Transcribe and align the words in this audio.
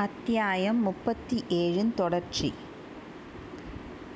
அத்தியாயம் 0.00 0.82
முப்பத்தி 0.82 1.44
ஏழின் 1.48 1.94
தொடர்ச்சி. 1.94 2.52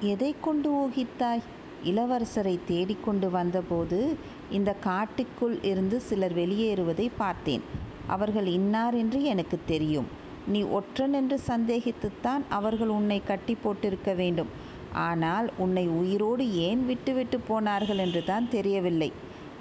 எதை 0.01 0.35
கொண்டு 0.41 0.69
ஊகித்தாய்? 0.73 1.43
இளவரசரை 1.85 2.59
தேடிக்கொண்டு 2.67 3.31
வந்தபோது 3.31 4.17
இந்த 4.51 4.73
காட்டுக்குள் 4.73 5.63
இருந்து 5.63 6.01
சிலர் 6.01 6.35
வெளியேறுவதை 6.35 7.11
பார்த்தேன். 7.17 7.63
அவர்கள் 8.07 8.47
இன்னார் 8.47 8.95
என்று 8.95 9.23
எனக்கு 9.23 9.59
தெரியும். 9.67 10.07
நீ 10.47 10.63
ஒற்றன் 10.63 11.13
என்று 11.13 11.41
சந்தேகித்துத்தான் 11.47 12.43
அவர்கள் 12.49 12.89
உன்னை 12.89 13.23
கட்டி 13.25 13.57
போட்டிருக்க 13.65 14.17
வேண்டும். 14.17 14.49
ஆனால் 14.93 15.53
உன்னை 15.59 15.89
உயிரோடு 15.89 16.55
ஏன் 16.55 16.87
விட்டுவிட்டு 16.87 17.41
போனார்கள் 17.41 17.99
என்று 17.99 18.25
தான் 18.25 18.51
தெரியவில்லை. 18.51 19.13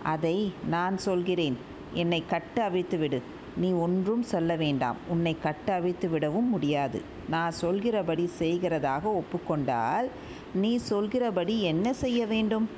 அதை 0.03 0.51
நான் 0.69 0.97
சொல்கிறேன். 0.97 1.57
என்னை 1.93 2.23
கட்டு 2.27 2.61
அவிழ்த்துவிடு. 2.61 3.21
நீ 3.57 3.71
ஒன்றும் 3.71 4.23
சொல்ல 4.23 4.55
வேண்டாம். 4.55 4.95
உன்னை 5.07 5.37
கட்டு 5.41 6.09
விடவும் 6.09 6.49
முடியாது. 6.49 7.01
நான் 7.29 7.51
சொல்கிறபடி 7.51 8.29
செய்கிறதாக 8.39 9.01
ஒப்புக்கொண்டால் 9.03 10.09
நீ 10.53 10.77
சொல்கிறபடி 10.77 11.61
என்ன 11.61 11.93
செய்ய 11.93 12.25
வேண்டும்? 12.25 12.69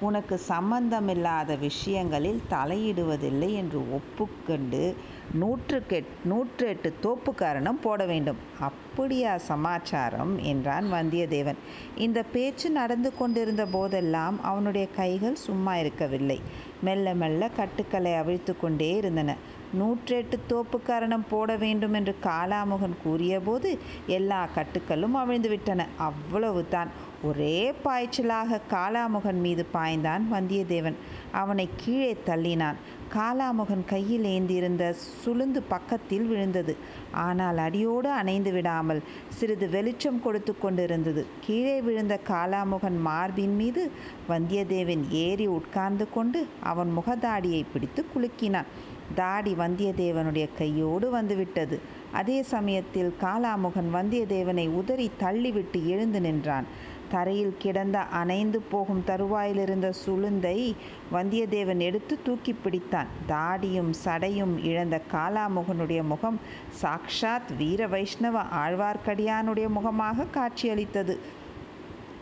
உனக்கு 0.00 0.38
சம்பந்தமில்லாத 0.38 1.54
விஷயங்களில் 1.54 2.42
தலையிடுவதில்லை 2.50 3.54
என்று 3.54 3.92
ஒப்புக்கொண்டு 3.92 4.96
நூற்றுக்கு 5.34 6.06
நூற்று 6.24 6.66
எட்டு 6.66 6.94
தோப்புக்காரணம் 7.02 7.80
போட 7.82 8.06
வேண்டும். 8.06 8.36
அப்படியா 8.60 9.36
சமாச்சாரம்? 9.36 10.42
என்றான் 10.42 10.92
வந்தியத்தேவன். 10.92 11.56
இந்த 11.96 12.22
பேச்சு 12.22 12.70
நடந்து 12.70 13.16
கொண்டிருந்த 13.16 13.66
போதெல்லாம் 13.66 14.42
அவனுடைய 14.42 14.88
கைகள் 14.96 15.34
சும்மா 15.34 15.76
இருக்கவில்லை. 15.76 16.40
மெல்ல 16.82 17.14
மெல்ல 17.14 17.48
கட்டுக்களை 17.48 18.14
அவிழ்த்து 18.14 18.60
கொண்டே 18.60 18.96
இருந்தன. 18.96 19.34
நூற்றெட்டு 19.80 20.38
தோப்புக்காரணம் 20.48 21.26
போட 21.30 21.56
வேண்டும் 21.56 21.92
என்று 21.92 22.16
காலாமுகன் 22.22 22.96
கூறியபோது 23.02 23.78
எல்லா 24.06 24.48
கட்டுக்களும் 24.56 25.16
அவிழ்ந்துவிட்டன 25.16 25.86
அவ்வளவுதான். 25.96 26.88
ஒரே 27.22 27.74
பாய்ச்சலாக 27.84 28.60
காலாமுகன் 28.70 29.40
மீது 29.40 29.66
பாய்ந்தான் 29.74 30.20
வந்தியத்தேவன். 30.32 30.94
அவனை 31.32 31.68
கீழே 31.76 32.16
தள்ளினான். 32.26 32.74
காலாமுகன் 33.14 33.84
கையில் 33.86 34.24
ஏந்தியிருந்த 34.24 34.84
சுளுந்து 35.24 35.60
பக்கத்தில் 35.68 36.26
விழுந்தது. 36.26 36.76
ஆனால் 37.12 37.58
அடியோடு 37.58 38.10
அணைந்து 38.10 38.52
விடாமல் 38.52 39.00
சிறிது 39.28 39.68
வெளிச்சம் 39.68 40.22
கொடுத்து 40.22 40.54
கொண்டிருந்தது. 40.58 41.26
கீழே 41.40 41.80
விழுந்த 41.80 42.20
காலாமுகன் 42.28 42.98
மார்பின் 43.00 43.56
மீது 43.56 43.90
வந்தியத்தேவன் 44.28 45.04
ஏறி 45.10 45.46
உட்கார்ந்து 45.46 46.06
கொண்டு 46.10 46.46
அவன் 46.62 46.92
முகதாடியை 46.98 47.62
பிடித்து 47.72 48.04
குலுக்கினான். 48.14 48.70
தாடி 49.14 49.54
வந்தியத்தேவனுடைய 49.54 50.48
கையோடு 50.58 51.10
வந்துவிட்டது. 51.10 51.78
அதே 52.12 52.42
சமயத்தில் 52.42 53.14
காலாமுகன் 53.20 53.88
வந்தியத்தேவனை 53.94 54.68
உதறி 54.68 55.10
தள்ளிவிட்டு 55.20 55.86
எழுந்து 55.86 56.20
நின்றான். 56.20 56.64
தரையில் 57.08 57.54
கிடந்த 57.58 57.98
அணைந்து 57.98 58.60
போகும் 58.60 59.02
தருவாயிலிருந்த 59.06 59.92
சுளுந்தை 60.06 60.74
வந்தியத்தேவன் 61.12 61.78
எடுத்து 61.78 62.18
தூக்கி 62.22 62.56
பிடித்தான். 62.64 63.06
தாடியும் 63.28 63.92
சடையும் 64.04 64.64
இழந்த 64.64 65.00
காலாமுகனுடைய 65.12 66.02
முகம் 66.02 66.40
சாக்ஷாத் 66.82 67.56
வீர 67.56 67.86
வைஷ்ணவ 67.86 68.42
ஆழ்வார்க்கடியானுடைய 68.42 69.68
முகமாக 69.68 70.24
காட்சியளித்தது. 70.24 71.20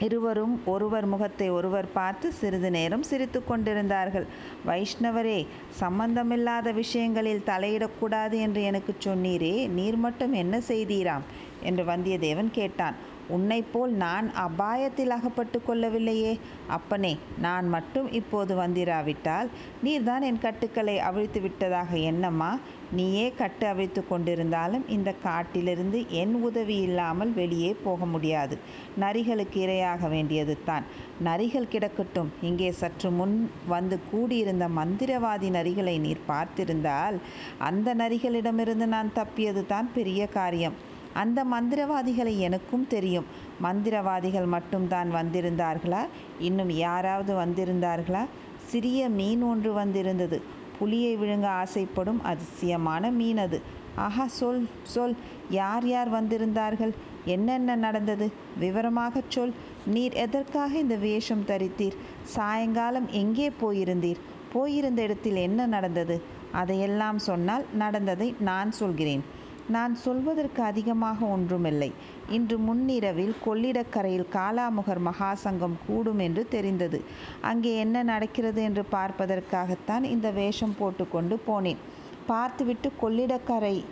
இருவரும் 0.00 0.61
ஒருவர் 0.66 1.06
முகத்தை 1.06 1.50
ஒருவர் 1.50 1.92
பார்த்து 1.92 2.33
சிறிது 2.33 2.70
நேரம் 2.70 3.02
சிரித்து 3.02 3.44
கொண்டிருந்தார்கள். 3.44 4.27
வைஷ்ணவரே 4.66 5.47
சம்பந்தமில்லாத 5.70 6.72
விஷயங்களில் 6.72 7.47
தலையிடக்கூடாது 7.47 8.33
என்று 8.33 8.62
எனக்கு 8.62 8.94
சொன்னீரே 9.05 9.69
நீர் 9.69 9.97
மட்டும் 9.97 10.33
என்ன 10.33 10.61
செய்தீராம்? 10.69 11.27
என்று 11.62 11.84
வந்தியத்தேவன் 11.84 12.50
கேட்டான். 12.50 12.94
உன்னைப்போல் 13.31 13.93
நான் 14.05 14.27
அபாயத்தில் 14.47 15.15
அகப்பட்டு 15.17 15.59
கொள்ளவில்லையே. 15.69 16.39
அப்பனே 16.69 17.19
நான் 17.41 17.69
மட்டும் 17.69 18.13
இப்போது 18.13 18.55
வந்திராவிட்டால் 18.55 19.48
நீர்தான் 19.85 20.20
என் 20.20 20.39
கட்டுக்களை 20.39 20.98
அவிழ்த்து 20.98 21.41
விட்டதாக 21.41 21.97
என்னம்மா? 21.97 22.51
நீயே 22.92 23.33
கட்டு 23.39 23.67
அவிழ்த்து 23.67 24.05
கொண்டிருந்தாலும் 24.11 24.85
இந்த 24.89 25.15
காட்டிலிருந்து 25.23 26.11
என் 26.11 26.35
உதவி 26.42 26.77
இல்லாமல் 26.77 27.33
வெளியே 27.33 27.77
போக 27.85 28.07
முடியாது. 28.07 28.59
நரிகளுக்கு 28.98 29.61
இரையாக 29.67 30.09
வேண்டியது 30.09 30.57
தான். 30.65 30.85
நரிகள் 31.25 31.73
கிடக்கட்டும். 31.73 32.31
இங்கே 32.42 32.70
சற்று 32.70 33.11
முன் 33.11 33.51
வந்து 33.69 33.98
கூடியிருந்த 34.11 34.69
மந்திரவாதி 34.69 35.51
நரிகளை 35.51 35.98
நீர் 35.98 36.29
பார்த்திருந்தால் 36.29 37.17
அந்த 37.59 37.95
நரிகளிடமிருந்து 37.95 38.86
நான் 38.86 39.13
தப்பியது 39.15 39.67
தான் 39.67 39.89
பெரிய 39.95 40.27
காரியம். 40.27 40.77
அந்த 41.17 41.45
மந்திரவாதிகளை 41.45 42.35
எனக்கும் 42.39 42.87
தெரியும். 42.87 43.25
மந்திரவாதிகள் 43.63 44.47
மட்டும்தான் 44.47 45.11
வந்திருந்தார்களா? 45.15 46.03
இன்னும் 46.39 46.71
யாராவது 46.71 47.33
வந்திருந்தார்களா? 47.35 48.25
சிறிய 48.65 49.09
மீன் 49.09 49.43
ஒன்று 49.43 49.73
வந்திருந்தது. 49.73 50.39
புலியை 50.79 51.13
விழுங்க 51.17 51.47
ஆசைப்படும் 51.63 52.21
அதிசயமான 52.25 53.11
மீன் 53.11 53.39
அது. 53.39 53.59
ஆஹா 53.95 54.27
சொல் 54.27 54.69
சொல். 54.83 55.15
யார் 55.51 55.87
யார் 55.87 56.11
வந்திருந்தார்கள்? 56.13 56.93
என்னென்ன 57.25 57.77
நடந்தது? 57.77 58.33
விவரமாக 58.59 59.23
சொல். 59.29 59.55
நீர் 59.87 60.13
எதற்காக 60.13 60.79
இந்த 60.79 60.97
வேஷம் 60.97 61.45
தரித்தீர்? 61.47 61.97
சாயங்காலம் 62.23 63.09
எங்கே 63.23 63.48
போயிருந்தீர்? 63.63 64.21
போயிருந்த 64.53 65.01
இடத்தில் 65.03 65.41
என்ன 65.48 65.67
நடந்தது? 65.67 66.17
அதையெல்லாம் 66.53 67.19
சொன்னால் 67.19 67.65
நடந்ததை 67.75 68.35
நான் 68.41 68.71
சொல்கிறேன். 68.73 69.25
நான் 69.69 69.95
சொல்வதற்கு 69.95 70.63
அதிகமாக 70.63 71.27
ஒன்றுமில்லை. 71.27 71.93
இன்று 72.31 72.59
முன்னிரவில் 72.59 73.35
கொள்ளிடக்கரையில் 73.45 74.27
காலாமுகர் 74.33 75.01
மகாசங்கம் 75.05 75.77
கூடும் 75.87 76.19
என்று 76.19 76.49
தெரிந்தது. 76.49 77.05
அங்கே 77.41 77.77
என்ன 77.77 78.03
நடக்கிறது 78.03 78.63
என்று 78.63 78.85
பார்ப்பதற்காகத்தான் 78.91 80.05
இந்த 80.05 80.31
வேஷம் 80.31 80.75
போட்டுக்கொண்டு 80.79 81.39
போனேன். 81.47 81.81
பார்த்துவிட்டு 82.27 82.91
கொள்ளிடக்கரை 83.03 83.85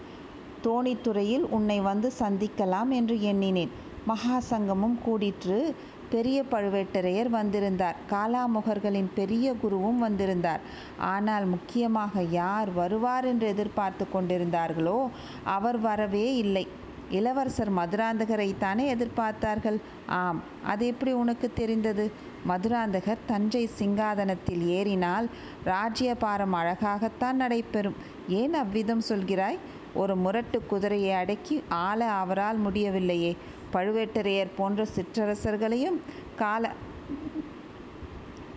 தோணித்துறையில் 0.64 1.46
உன்னை 1.50 1.80
வந்து 1.80 2.10
சந்திக்கலாம் 2.18 2.88
என்று 2.88 3.22
எண்ணினேன். 3.22 3.72
மகாசங்கமும் 4.08 4.96
கூடிற்று. 5.04 5.74
பெரிய 6.10 6.44
பழுவேட்டரையர் 6.50 7.28
வந்திருந்தார். 7.28 7.96
காலாமுகர்களின் 8.10 9.10
பெரிய 9.14 9.54
குருவும் 9.62 9.98
வந்திருந்தார். 9.98 10.60
ஆனால் 10.98 11.44
முக்கியமாக 11.44 12.22
யார் 12.22 12.72
வருவார் 12.72 13.24
என்று 13.24 13.46
எதிர்பார்த்து 13.46 14.06
கொண்டிருந்தார்களோ 14.12 15.10
அவர் 15.44 15.78
வரவே 15.78 16.36
இல்லை. 16.36 16.68
இளவரசர் 17.10 17.70
மதுராந்தகரை 17.70 18.54
தானே 18.58 18.94
எதிர்பார்த்தார்கள்? 18.94 19.78
ஆம் 20.06 20.42
அது 20.66 20.86
எப்படி 20.86 21.12
உனக்கு 21.12 21.52
தெரிந்தது? 21.54 22.12
மதுராந்தகர் 22.48 23.26
தஞ்சை 23.26 23.70
சிங்காதனத்தில் 23.78 24.66
ஏறினால் 24.66 25.28
ராஜ்யபாரம் 25.64 26.52
அழகாகத்தான் 26.52 27.36
நடைபெறும். 27.36 27.96
ஏன் 28.28 28.54
அவ்விதம் 28.54 29.04
சொல்கிறாய்? 29.08 29.58
ஒரு 29.94 30.16
முரட்டு 30.16 30.62
குதிரையை 30.66 31.12
அடக்கி 31.14 31.62
ஆள 31.68 32.04
அவரால் 32.04 32.56
முடியவில்லையே. 32.56 33.36
பழுவேட்டரையர் 33.74 34.56
போன்ற 34.56 34.86
சிற்றரசர்களையும் 34.96 36.00
கால 36.36 36.72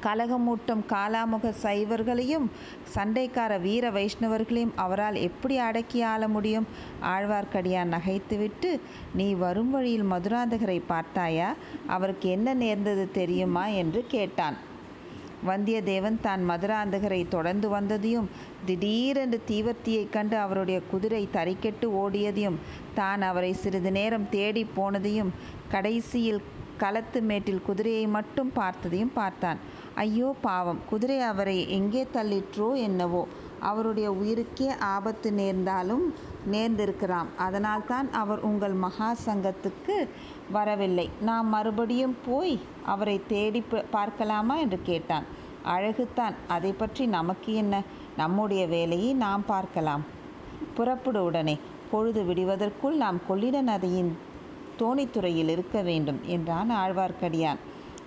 கலகமூட்டும் 0.03 0.83
காலாமுக 0.89 1.53
சைவர்களையும் 1.63 2.45
சண்டைக்கார 2.95 3.61
வீர 3.61 3.89
வைஷ்ணவர்களையும் 3.91 4.73
அவரால் 4.75 5.15
எப்படி 5.15 5.57
அடக்கி 5.57 6.01
ஆள 6.01 6.27
முடியும்? 6.27 6.67
ஆழ்வார்க்கடியான் 7.03 7.93
நகைத்துவிட்டு 7.95 8.79
நீ 9.13 9.33
வரும் 9.33 9.69
வழியில் 9.69 10.11
மதுராந்தகரை 10.11 10.81
பார்த்தாயா? 10.87 11.55
அவருக்கு 11.87 12.29
என்ன 12.29 12.53
நேர்ந்தது 12.53 13.11
தெரியுமா? 13.11 13.67
என்று 13.67 14.05
கேட்டான். 14.07 14.57
வந்தியத்தேவன் 15.47 16.19
தான் 16.21 16.41
மதுராந்தகரை 16.49 17.27
தொடர்ந்து 17.27 17.69
வந்ததையும் 17.69 18.27
திடீரென்று 18.65 19.39
தீவர்த்தியைக் 19.47 20.09
கண்டு 20.09 20.37
அவருடைய 20.37 20.79
குதிரை 20.91 21.23
தறிக்கெட்டு 21.33 21.87
ஓடியதையும் 22.03 22.59
தான் 22.95 23.21
அவரை 23.21 23.53
சிறிது 23.53 23.91
நேரம் 23.91 24.29
தேடி 24.29 24.63
போனதையும் 24.77 25.33
கடைசியில் 25.71 26.41
களத்து 26.77 27.19
மேட்டில் 27.21 27.65
குதிரையை 27.65 28.07
மட்டும் 28.07 28.51
பார்த்ததையும் 28.55 29.13
பார்த்தான். 29.13 29.59
ஐயோ 29.95 30.35
பாவம் 30.41 30.81
குதிரை 30.89 31.19
அவரை 31.19 31.57
எங்கே 31.69 32.03
தள்ளிற்றோ 32.13 32.67
என்னவோ 32.77 33.23
அவருடைய 33.59 34.07
உயிருக்கே 34.11 34.67
ஆபத்து 34.87 35.29
நேர்ந்தாலும் 35.31 36.03
நேர்ந்திருக்கிறாம். 36.51 37.29
அதனால்தான் 37.37 38.07
அவர் 38.11 38.41
உங்கள் 38.41 38.75
மகா 38.85 39.09
சங்கத்துக்கு 39.25 39.95
வரவில்லை. 40.51 41.09
நாம் 41.21 41.47
மறுபடியும் 41.47 42.15
போய் 42.25 42.55
அவரை 42.85 43.21
தேடி 43.27 43.63
பார்க்கலாமா 43.91 44.55
என்று 44.55 44.79
கேட்டான். 44.83 45.25
அழகுத்தான். 45.65 46.35
அதை 46.47 46.71
பற்றி 46.73 47.05
நமக்கு 47.07 47.53
என்ன? 47.53 47.75
நம்முடைய 48.17 48.67
வேலையை 48.67 49.13
நாம் 49.13 49.43
பார்க்கலாம். 49.45 50.05
புறப்படு 50.75 51.21
உடனே. 51.23 51.59
பொழுது 51.91 52.21
விடுவதற்குள் 52.23 52.95
நாம் 52.95 53.19
கொள்ளிட 53.27 53.57
நதியின் 53.61 54.11
தோணித்துறையில் 54.79 55.49
இருக்க 55.49 55.81
வேண்டும் 55.81 56.19
என்றான் 56.25 56.71
ஆழ்வார்க்கடியான். 56.71 57.59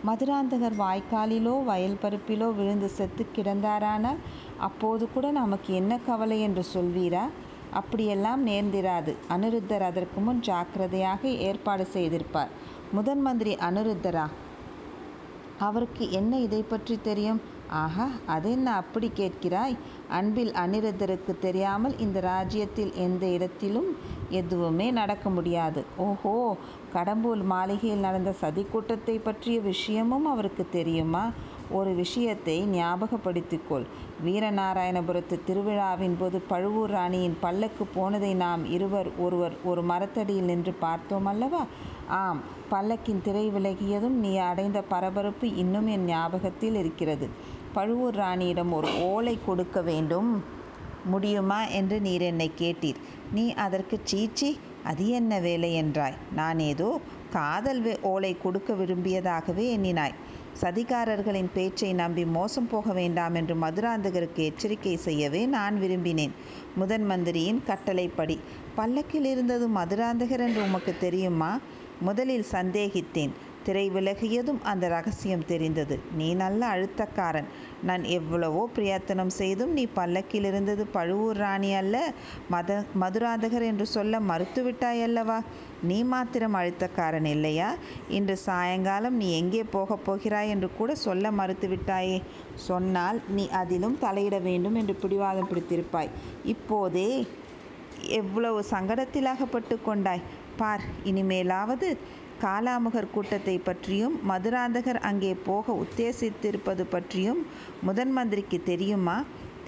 மதுராந்தகர் 0.06 0.76
வாய்க்காலிலோ 0.78 1.54
வயல் 1.64 1.96
பருப்பிலோ 2.02 2.48
விழுந்து 2.54 2.88
செத்து 2.88 3.26
கிடந்தாரானால் 3.36 4.20
அப்போது 4.58 5.04
கூட 5.14 5.26
நமக்கு 5.30 5.70
என்ன 5.74 5.98
கவலை 6.06 6.38
என்று 6.40 6.62
சொல்வீரா? 6.74 7.24
அப்படியெல்லாம் 7.72 8.46
நேர்ந்திராது. 8.46 9.12
அனிருத்தர் 9.28 9.84
அதற்கு 9.90 10.20
முன் 10.20 10.40
ஜாக்கிரதையாக 10.40 11.22
ஏற்பாடு 11.28 11.86
செய்திருப்பார். 11.92 12.52
முதன் 12.92 13.20
மந்திரி 13.20 13.54
அனிருத்தரா 13.68 14.26
அவருக்கு 15.58 16.04
என்ன 16.10 16.32
இதை 16.38 16.62
பற்றி 16.62 16.98
தெரியும்? 17.02 17.40
ஆஹா 17.68 18.06
அதென்ன 18.26 18.72
அப்படி 18.72 19.08
கேட்கிறாய்? 19.16 19.74
அன்பில் 20.08 20.52
அனிருத்தருக்கு 20.52 21.32
தெரியாமல் 21.38 21.98
இந்த 21.98 22.20
ராஜ்யத்தில் 22.20 22.92
எந்த 23.06 23.26
இடத்திலும் 23.26 23.90
எதுவுமே 24.30 24.90
நடக்க 24.90 25.30
முடியாது. 25.30 25.84
ஓஹோ 25.96 26.34
கடம்பூர் 26.94 27.42
மாளிகையில் 27.44 28.04
நடந்த 28.06 28.32
சதி 28.32 28.64
கூட்டத்தை 28.72 29.18
பற்றிய 29.18 29.60
விஷயமும் 29.60 30.24
அவருக்கு 30.24 30.66
தெரியுமா? 30.70 31.24
ஒரு 31.70 31.90
விஷயத்தை 31.94 32.56
ஞாபகப்படுத்திக்கொள். 32.72 33.86
வீரநாராயணபுரத்து 34.24 35.36
திருவிழாவின் 35.46 36.16
போது 36.18 36.38
பழுவூர் 36.40 36.90
ராணியின் 36.90 37.36
பல்லக்கு 37.40 37.84
போனதை 37.94 38.32
நாம் 38.34 38.64
இருவர் 38.70 39.10
ஒருவர் 39.18 39.56
ஒரு 39.64 39.82
மரத்தடியில் 39.82 40.50
நின்று 40.50 40.72
பார்த்தோம் 40.72 41.26
அல்லவா? 41.26 41.62
ஆம் 42.20 42.40
பல்லக்கின் 42.70 43.22
திரை 43.22 43.44
விலகியதும் 43.50 44.16
நீ 44.24 44.32
அடைந்த 44.50 44.80
பரபரப்பு 44.82 45.46
இன்னும் 45.54 45.86
என் 45.86 46.04
ஞாபகத்தில் 46.04 46.74
இருக்கிறது. 46.74 47.28
பழுவூர் 47.72 48.16
ராணியிடம் 48.16 48.72
ஒரு 48.72 48.88
ஓலை 49.02 49.38
கொடுக்க 49.46 49.80
வேண்டும். 49.82 50.30
முடியுமா 51.04 51.60
என்று 51.78 51.96
நீர் 52.00 52.24
என்னை 52.30 52.50
கேட்டீர். 52.58 52.98
நீ 53.32 53.44
அதற்கு 53.64 53.96
சீச்சி 54.04 54.50
அது 54.84 55.04
என்ன 55.18 55.32
வேலை 55.38 55.70
என்றாய். 55.82 56.18
நான் 56.34 56.58
ஏதோ 56.58 56.88
காதல் 57.30 57.80
ஓலை 58.02 58.32
கொடுக்க 58.38 58.72
விரும்பியதாகவே 58.74 59.64
எண்ணினாய். 59.76 60.14
சதிகாரர்களின் 60.60 61.50
பேச்சை 61.54 61.92
நம்பி 61.92 62.24
மோசம் 62.26 62.68
போக 62.68 62.92
வேண்டாம் 62.92 63.34
என்று 63.34 63.54
மதுராந்தகருக்கு 63.54 64.42
எச்சரிக்கை 64.44 64.96
செய்யவே 64.96 65.46
நான் 65.46 65.76
விரும்பினேன். 65.80 66.34
முதன் 66.76 67.04
மந்திரியின் 67.04 67.62
கட்டளைப்படி 67.66 68.36
பல்லக்கில் 68.74 69.24
இருந்தது 69.24 69.68
மதுராந்தகர் 69.68 70.40
என்று 70.40 70.62
உமக்கு 70.62 70.94
தெரியுமா? 70.96 71.52
முதலில் 72.00 72.50
சந்தேகித்தேன். 72.52 73.32
திரை 73.64 73.84
விலகியதும் 73.90 74.60
அந்த 74.62 74.84
ரகசியம் 74.88 75.44
தெரிந்தது. 75.50 75.96
நீ 76.18 76.28
நல்ல 76.34 76.60
அழுத்தக்காரன். 76.74 77.48
நான் 77.82 78.04
எவ்வளவோ 78.16 78.62
பிரயத்தனம் 78.76 79.32
செய்தும் 79.38 79.72
நீ 79.72 79.84
பல்லக்கில் 79.98 80.46
இருந்தது 80.50 80.82
பழுவூர் 80.86 81.36
ராணி 81.36 81.70
அல்ல 81.74 81.96
மத 82.48 82.78
மதுராதகர் 83.02 83.66
என்று 83.70 83.86
சொல்ல 83.96 84.20
மறுத்துவிட்டாய் 84.30 85.02
அல்லவா? 85.08 85.38
நீ 85.82 85.98
மாத்திரம் 86.04 86.56
அழுத்தக்காரன் 86.60 87.28
இல்லையா? 87.34 87.68
இன்று 88.08 88.36
சாயங்காலம் 88.46 89.16
நீ 89.16 89.28
எங்கே 89.38 89.62
போகப் 89.76 90.04
போகிறாய் 90.06 90.52
என்று 90.54 90.70
கூட 90.78 90.94
சொல்ல 91.06 91.30
மறுத்துவிட்டாயே 91.30 92.18
சொன்னால் 92.68 93.20
நீ 93.28 93.46
அதிலும் 93.60 93.96
தலையிட 94.02 94.38
வேண்டும் 94.42 94.78
என்று 94.82 94.96
பிடிவாதம் 95.04 95.50
பிடித்திருப்பாய். 95.52 96.12
இப்போதே 96.54 97.10
எவ்வளவு 98.20 98.60
சங்கடத்தில் 98.70 99.32
அகப்பட்டு 99.32 99.74
கொண்டாய். 99.82 100.22
பார் 100.56 100.84
இனிமேலாவது 101.04 101.88
காலாமுகர் 102.44 103.12
கூட்டத்தை 103.14 103.54
பற்றியும் 103.58 104.14
மதுராந்தகர் 104.30 105.00
அங்கே 105.08 105.32
போக 105.48 105.72
உத்தேசித்திருப்பது 105.82 106.84
பற்றியும் 106.94 107.40
முதன் 107.82 108.12
மந்திரிக்கு 108.12 108.58
தெரியுமா? 108.62 109.16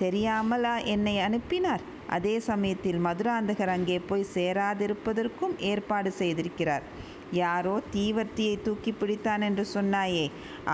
தெரியாமலா 0.01 0.75
என்னை 0.85 1.17
அனுப்பினார்? 1.19 1.83
அதே 2.09 2.35
சமயத்தில் 2.49 3.01
மதுராந்தகர் 3.07 3.73
அங்கே 3.75 3.99
போய் 4.09 4.33
சேராதிருப்பதற்கும் 4.35 5.55
ஏற்பாடு 5.71 6.13
செய்திருக்கிறார். 6.19 6.87
யாரோ 7.33 7.75
தீவர்த்தியை 7.93 8.57
தூக்கி 8.63 8.93
பிடித்தான் 8.93 9.43
என்று 9.49 9.65
சொன்னாயே 9.75 10.25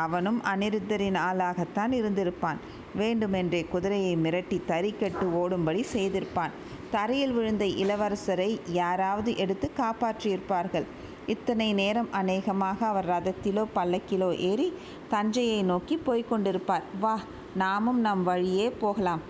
அவனும் 0.05 0.41
அனிருத்தரின் 0.53 1.19
ஆளாகத்தான் 1.29 1.93
இருந்திருப்பான். 1.99 2.61
வேண்டுமென்றே 2.97 3.61
குதிரையை 3.75 4.15
மிரட்டி 4.17 4.59
தறிக்கட்டு 4.71 5.27
ஓடும்படி 5.43 5.85
செய்திருப்பான். 5.95 6.55
தரையில் 6.91 7.33
விழுந்த 7.33 7.65
இளவரசரை 7.83 8.51
யாராவது 8.81 9.31
எடுத்து 9.45 9.71
காப்பாற்றியிருப்பார்கள். 9.83 10.89
இத்தனை 11.29 11.73
நேரம் 11.73 12.13
அநேகமாக 12.13 12.87
அவர் 12.87 13.09
ரதத்திலோ 13.09 13.65
பல்லக்கிலோ 13.75 14.29
ஏறி 14.37 14.73
தஞ்சையை 15.09 15.63
நோக்கி 15.63 15.97
போய்கொண்டிருப்பார் 16.07 16.87
வா 17.01 17.17
நாமும் 17.55 18.01
நம் 18.01 18.23
வழியே 18.23 18.71
போகலாம். 18.71 19.23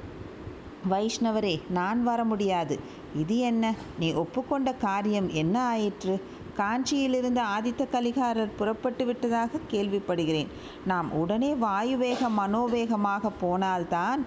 வைஷ்ணவரே 0.90 1.60
நான் 1.70 2.02
வர 2.02 2.24
முடியாது. 2.24 2.80
இது 3.16 3.38
என்ன? 3.38 3.74
நீ 3.98 4.12
ஒப்புக்கொண்ட 4.12 4.74
காரியம் 4.74 5.28
என்ன 5.30 5.62
ஆயிற்று? 5.62 6.14
காஞ்சியிலிருந்து 6.58 7.42
ஆதித்த 7.56 7.82
கலிகாரர் 7.92 8.56
புறப்பட்டு 8.56 9.04
விட்டதாக 9.04 9.60
கேள்விப்படுகிறேன். 9.70 10.50
நாம் 10.86 11.08
உடனே 11.12 11.50
வாயுவேக 11.66 12.30
மனோவேகமாக 12.38 13.30
போனால்தான் 13.40 14.26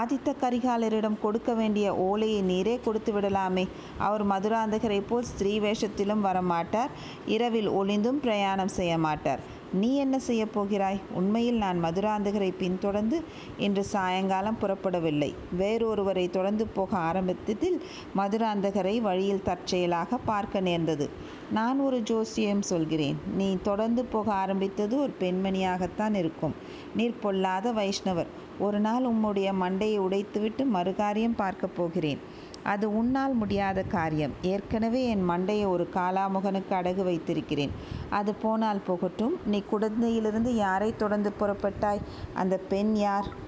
ஆதித்த 0.00 0.34
கரிகாலரிடம் 0.40 1.20
கொடுக்க 1.22 1.54
வேண்டிய 1.54 1.86
ஓலையை 1.96 2.40
நீரே 2.42 2.76
கொடுத்து 2.84 3.12
விடலாமே. 3.12 3.64
அவர் 3.98 4.24
மதுராந்தகரை 4.26 5.00
போல் 5.08 5.24
ஸ்திரீ 5.24 5.60
வேஷத்திலும் 5.60 6.24
வரமாட்டார். 6.28 6.94
இரவில் 7.26 7.70
ஒளிந்தும் 7.70 8.22
பிரயாணம் 8.24 8.74
செய்ய 8.78 8.98
மாட்டார் 8.98 9.54
நீ 9.72 9.88
என்ன 9.96 10.16
செய்யப் 10.18 10.52
போகிறாய்? 10.54 11.00
உண்மையில் 11.14 11.56
நான் 11.56 11.78
மதுராந்தகரை 11.84 12.50
பின்தொடர்ந்து 12.58 13.16
இன்று 13.58 13.84
சாயங்காலம் 13.84 14.58
புறப்படவில்லை. 14.62 15.30
வேறொருவரை 15.58 16.26
தொடர்ந்து 16.30 16.66
போக 16.66 16.98
ஆரம்பித்ததில் 16.98 17.78
மதுராந்தகரை 18.16 19.00
வழியில் 19.00 19.42
தற்செயலாக 19.42 20.18
பார்க்க 20.24 20.60
நேர்ந்தது. 20.60 21.08
நான் 21.50 21.80
ஒரு 21.80 22.00
ஜோசியம் 22.00 22.62
சொல்கிறேன். 22.62 23.16
நீ 23.34 23.58
தொடர்ந்து 23.62 24.04
போக 24.04 24.32
ஆரம்பித்தது 24.32 25.00
ஒரு 25.00 25.14
பெண்மணியாகத்தான் 25.20 26.14
இருக்கும். 26.14 26.54
நீர் 26.94 27.18
பொல்லாத 27.18 27.72
வைஷ்ணவர். 27.72 28.26
ஒரு 28.58 28.80
நாள் 28.80 29.02
உம்முடைய 29.02 29.52
மண்டையை 29.62 30.00
உடைத்துவிட்டு 30.00 30.66
மறுகாரியம் 30.74 31.34
பார்க்கப் 31.36 31.76
போகிறேன். 31.76 32.18
அது 32.62 32.98
உன்னால் 32.98 33.32
முடியாத 33.32 33.82
காரியம். 33.82 34.32
ஏற்கனவே 34.42 35.08
என் 35.08 35.28
மண்டையை 35.30 35.68
ஒரு 35.68 35.88
காலாமுகனுக்கு 35.94 36.70
அடகு 36.70 37.04
வைத்திருக்கிறேன். 37.04 37.70
அது 38.10 38.34
போனால் 38.34 38.80
போகட்டும். 38.86 39.34
நீ 39.46 39.62
குழந்தையிலிருந்து 39.72 40.54
யாரை 40.54 40.96
தொடர்ந்து 40.96 41.32
புறப்பட்டாய்? 41.40 42.00
அந்த 42.34 42.56
பெண் 42.56 42.94
யார்? 42.94 43.44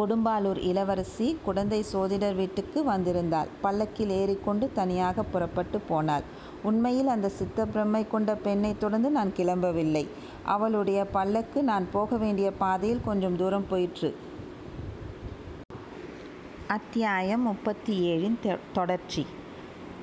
கொடும்பாலூர் 0.00 0.58
இளவரசி 0.70 1.26
குடந்தை 1.44 1.82
சோதிடர் 1.82 2.34
வீட்டுக்கு 2.34 2.78
வந்திருந்தாள். 2.90 3.48
பல்லக்கில் 3.60 4.12
ஏறிக்கொண்டு 4.20 4.70
தனியாக 4.72 5.22
புறப்பட்டு 5.22 5.80
போனாள். 5.80 6.22
உண்மையில் 6.62 7.10
அந்த 7.14 7.28
சித்த 7.28 7.66
பிரம்மை 7.74 8.02
கொண்ட 8.08 8.34
பெண்ணை 8.36 8.72
தொடர்ந்து 8.78 9.10
நான் 9.10 9.32
கிளம்பவில்லை. 9.36 10.04
அவளுடைய 10.44 11.00
பல்லக்கு 11.16 11.62
நான் 11.62 11.86
போக 11.92 12.16
வேண்டிய 12.16 12.50
பாதையில் 12.52 13.04
கொஞ்சம் 13.04 13.36
தூரம் 13.36 13.66
போயிற்று. 13.70 14.10
அத்தியாயம் 16.66 17.42
முப்பத்தி 17.42 17.94
ஏழின் 18.12 18.38
தொடர்ச்சி. 18.72 19.26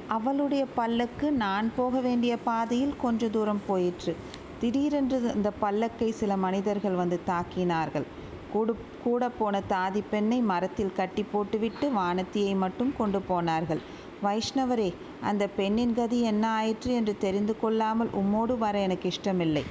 அவளுடைய 0.07 0.65
பல்லக்கு 0.75 1.31
நான் 1.31 1.72
போக 1.75 2.00
வேண்டிய 2.00 2.38
பாதையில் 2.50 2.95
கொஞ்ச 3.01 3.29
தூரம் 3.29 3.62
போயிற்று. 3.67 4.15
திடீரென்று 4.60 5.17
இந்த 5.36 5.51
பல்லக்கை 5.62 6.10
சில 6.22 6.38
மனிதர்கள் 6.45 7.01
வந்து 7.01 7.19
தாக்கினார்கள். 7.27 8.07
கூடு 8.54 8.74
கூட 9.04 9.30
போன 9.39 9.62
தாதி 9.70 10.01
பெண்ணை 10.12 10.39
மரத்தில் 10.51 10.98
கட்டி 11.00 11.24
போட்டுவிட்டு 11.32 11.88
வானத்தியை 12.00 12.54
மட்டும் 12.63 12.92
கொண்டு 12.98 13.20
போனார்கள். 13.22 13.82
வைஷ்ணவரே 14.24 14.89
அந்த 15.30 15.44
பெண்ணின் 15.58 15.94
கதி 15.94 16.20
என்ன 16.22 16.44
ஆயிற்று 16.60 16.92
என்று 16.94 17.13
தெரிந்து 17.18 17.54
கொள்ளாமல் 17.60 18.12
உம்மோடு 18.22 18.56
வர 18.58 18.80
எனக்கு 18.80 19.08
இஷ்டமில்லை. 19.13 19.63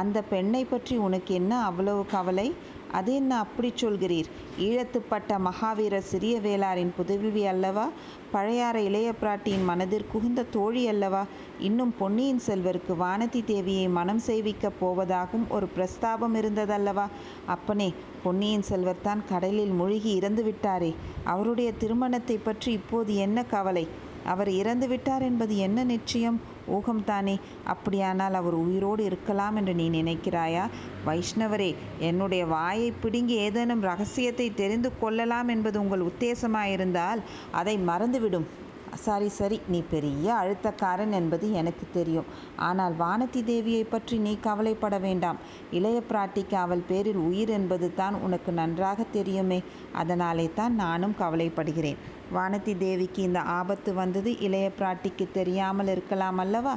அந்த 0.00 0.18
பெண்ணை 0.32 0.62
பற்றி 0.64 0.94
உனக்கு 0.96 1.32
என்ன 1.34 1.52
அவ்வளவு 1.64 2.02
கவலை? 2.06 2.48
அது 2.92 3.14
என்ன 3.14 3.38
அப்படி 3.38 3.72
சொல்கிறீர்? 3.76 4.28
ஈழத்துப்பட்ட 4.58 5.38
மகாவீரர் 5.38 6.08
சிறிய 6.12 6.40
வேளாரின் 6.40 6.92
புதல்வி 6.96 7.46
அல்லவா? 7.46 7.88
பழையாற 8.32 8.74
இளைய 8.74 9.12
பிராட்டியின் 9.22 9.64
மனதிற்குகுந்த 9.64 10.42
தோழி 10.50 10.88
அல்லவா? 10.88 11.24
இன்னும் 11.58 11.94
பொன்னியின் 11.98 12.42
செல்வருக்கு 12.46 12.94
வானதி 13.00 13.42
தேவியை 13.46 13.90
மனம் 13.90 14.22
செய்விக்கப் 14.26 14.78
போவதாகவும் 14.80 15.48
ஒரு 15.48 15.68
பிரஸ்தாபம் 15.76 16.34
இருந்ததல்லவா? 16.34 17.06
அப்பனே 17.46 17.94
பொன்னியின் 18.22 18.62
செல்வர் 18.62 19.02
தான் 19.02 19.22
கடலில் 19.28 19.70
மூழ்கி 19.70 20.14
இறந்து 20.14 20.44
விட்டாரே. 20.44 20.94
அவருடைய 21.24 21.72
திருமணத்தை 21.72 22.38
பற்றி 22.38 22.72
இப்போது 22.72 23.16
என்ன 23.16 23.44
கவலை? 23.44 23.88
அவர் 24.24 24.50
இறந்து 24.50 24.88
விட்டார் 24.88 25.22
என்பது 25.22 25.56
என்ன 25.56 25.84
நிச்சயம்? 25.84 26.40
ஊகம்தானே 26.68 27.36
அப்படியானால் 27.64 28.34
அவர் 28.34 28.54
உயிரோடு 28.54 29.04
இருக்கலாம் 29.04 29.56
என்று 29.56 29.74
நீ 29.74 29.90
நினைக்கிறாயா? 29.90 30.64
வைஷ்ணவரே 31.06 31.74
என்னுடைய 31.98 32.46
வாயை 32.46 32.92
பிடுங்கி 33.02 33.34
ஏதேனும் 33.34 33.80
ரகசியத்தை 33.80 34.54
தெரிந்து 34.54 34.98
கொள்ளலாம் 34.98 35.48
என்பது 35.48 35.80
உங்கள் 35.80 36.08
உத்தேசமாயிருந்தால் 36.10 37.22
அதை 37.50 37.78
மறந்துவிடும். 37.78 38.48
சரி 38.94 39.28
சரி 39.28 39.60
நீ 39.68 39.82
பெரிய 39.90 40.34
அழுத்தக்காரன் 40.34 41.10
என்பது 41.10 41.52
எனக்கு 41.52 41.86
தெரியும். 41.92 42.26
ஆனால் 42.56 42.94
வானதி 42.98 43.40
தேவியை 43.42 43.84
பற்றி 43.90 44.18
நீ 44.18 44.38
கவலைப்பட 44.40 44.98
வேண்டாம். 44.98 45.38
இளைய 45.70 46.02
பிராட்டிக்கு 46.10 46.54
அவள் 46.54 46.82
பேரில் 46.88 47.16
உயிர் 47.16 47.48
என்பது 47.48 47.94
தான் 47.94 48.14
உனக்கு 48.14 48.52
நன்றாக 48.52 49.02
தெரியுமே. 49.02 49.62
அதனாலே 49.92 50.50
தான் 50.54 50.74
நானும் 50.74 51.14
கவலைப்படுகிறேன். 51.18 51.96
வானதி 52.34 52.78
தேவிக்கு 52.78 53.22
இந்த 53.22 53.40
ஆபத்து 53.40 53.94
வந்தது 53.94 54.38
இளைய 54.38 54.70
பிராட்டிக்கு 54.78 55.26
தெரியாமல் 55.32 55.86
இருக்கலாம் 55.86 56.38
அல்லவா? 56.38 56.76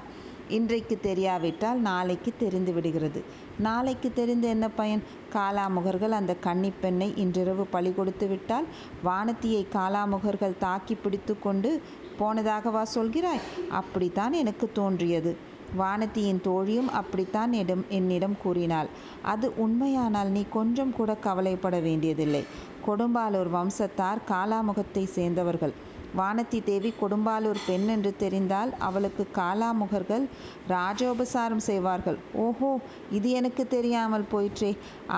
இன்றைக்கு 0.50 1.00
தெரியாவிட்டால் 1.04 1.80
நாளைக்கு 1.80 2.34
தெரிந்து 2.40 2.74
விடுகிறது. 2.74 3.24
நாளைக்கு 3.60 4.14
தெரிந்து 4.14 4.48
என்ன 4.48 4.70
பயன்? 4.70 5.04
காலாமுகர்கள் 5.34 6.10
அந்த 6.10 6.36
கன்னிப்பெண்ணை 6.44 7.08
இன்றிரவு 7.16 7.66
பழி 7.66 7.92
கொடுத்து 7.92 8.28
விட்டால் 8.28 8.66
வானத்தியை 9.06 9.66
காலாமுகர்கள் 9.74 10.58
தாக்கி 10.58 10.96
பிடித்து 10.96 11.40
கொண்டு 11.40 11.82
போனதாகவா 12.20 12.84
சொல்கிறாய்? 12.96 13.44
அப்படித்தான் 13.70 14.34
எனக்கு 14.34 14.72
தோன்றியது. 14.74 15.54
வானத்தியின் 15.78 16.42
தோழியும் 16.44 16.90
அப்படித்தான் 16.90 17.54
இடம் 17.54 17.86
என்னிடம் 17.90 18.36
கூறினாள். 18.44 18.88
அது 19.22 19.54
உண்மையானால் 19.58 20.28
நீ 20.28 20.46
கொஞ்சம் 20.50 20.94
கூட 20.94 21.16
கவலைப்பட 21.16 21.80
வேண்டியதில்லை. 21.80 22.44
கொடும்பாலூர் 22.88 23.50
வம்சத்தார் 23.58 24.22
காலாமுகத்தை 24.32 25.04
சேர்ந்தவர்கள். 25.18 25.74
வானதி 26.20 26.60
தேவி 26.64 26.92
கொடும்பாலூர் 27.00 27.60
பெண் 27.68 27.88
என்று 27.88 28.12
தெரிந்தால் 28.22 28.72
அவளுக்கு 28.88 29.24
காலாமுகர்கள் 29.38 30.26
ராஜோபசாரம் 30.70 31.64
செய்வார்கள். 31.70 32.18
ஓஹோ 32.46 32.70
இது 33.18 33.30
எனக்கு 33.40 33.64
தெரியாமல் 33.68 34.30
போயிற்றே. 34.34 34.72